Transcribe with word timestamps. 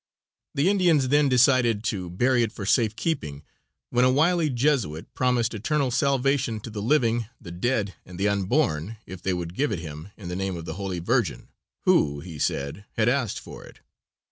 The 0.55 0.67
Indians 0.67 1.09
then 1.09 1.29
decided 1.29 1.83
to 1.83 2.09
bury 2.09 2.41
it 2.41 2.51
for 2.51 2.65
safe 2.65 2.95
keeping, 2.95 3.43
when 3.91 4.03
a 4.03 4.09
wily 4.11 4.49
Jesuit 4.49 5.13
promised 5.13 5.53
eternal 5.53 5.91
salvation 5.91 6.59
to 6.61 6.71
the 6.71 6.81
living, 6.81 7.27
the 7.39 7.51
dead, 7.51 7.93
and 8.03 8.19
the 8.19 8.27
unborn, 8.27 8.97
if 9.05 9.21
they 9.21 9.35
would 9.35 9.53
give 9.53 9.71
it 9.71 9.77
him 9.77 10.09
in 10.17 10.27
the 10.27 10.35
name 10.35 10.57
of 10.57 10.65
the 10.65 10.73
Holy 10.73 10.97
Virgin, 10.97 11.49
who, 11.81 12.19
he 12.19 12.39
said, 12.39 12.85
had 12.93 13.09
asked 13.09 13.39
for 13.39 13.63
it. 13.63 13.81